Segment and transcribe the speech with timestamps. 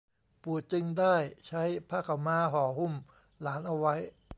[0.43, 1.15] ปู่จึงได้
[1.47, 2.93] ใช้ผ้าขาวม้าห่อหุ้ม
[3.41, 3.95] หลานเอาไว้